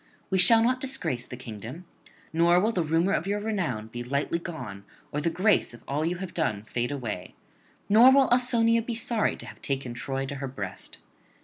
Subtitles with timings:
[0.31, 1.85] We shall not disgrace the kingdom;
[2.33, 6.03] nor will the rumour of your renown be lightly gone or the grace of all
[6.03, 7.35] you have done fade away;
[7.87, 10.97] nor will Ausonia be sorry to have taken Troy to her breast.